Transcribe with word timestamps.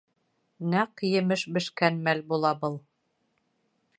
Нәҡ 0.71 1.03
емеш 1.09 1.43
бешкән 1.59 2.01
мәл 2.09 2.25
була 2.33 2.53
был. 2.65 2.81